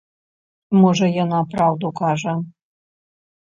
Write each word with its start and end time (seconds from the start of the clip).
Можа, 0.81 1.11
яна 1.23 1.39
праўду 1.53 1.95
кажа. 2.03 2.33